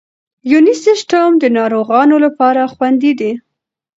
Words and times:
یوني 0.51 0.73
سیسټم 0.85 1.29
د 1.39 1.43
ناروغانو 1.57 2.15
لپاره 2.25 2.61
خوندي 2.73 3.11
دی. 3.19 3.31